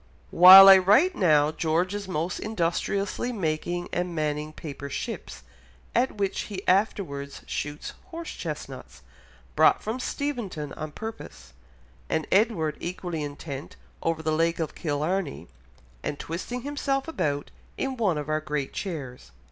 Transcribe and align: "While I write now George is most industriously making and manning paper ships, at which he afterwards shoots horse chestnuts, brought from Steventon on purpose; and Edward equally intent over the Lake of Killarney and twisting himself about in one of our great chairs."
"While 0.31 0.67
I 0.67 0.79
write 0.79 1.13
now 1.15 1.51
George 1.51 1.93
is 1.93 2.07
most 2.07 2.39
industriously 2.39 3.31
making 3.31 3.87
and 3.93 4.15
manning 4.15 4.51
paper 4.51 4.89
ships, 4.89 5.43
at 5.93 6.13
which 6.15 6.39
he 6.49 6.67
afterwards 6.67 7.43
shoots 7.45 7.93
horse 8.05 8.31
chestnuts, 8.31 9.03
brought 9.55 9.83
from 9.83 9.99
Steventon 9.99 10.73
on 10.73 10.91
purpose; 10.91 11.53
and 12.09 12.25
Edward 12.31 12.77
equally 12.79 13.21
intent 13.21 13.75
over 14.01 14.23
the 14.23 14.31
Lake 14.31 14.57
of 14.57 14.73
Killarney 14.73 15.47
and 16.01 16.17
twisting 16.17 16.63
himself 16.63 17.07
about 17.07 17.51
in 17.77 17.95
one 17.95 18.17
of 18.17 18.27
our 18.27 18.41
great 18.41 18.73
chairs." 18.73 19.29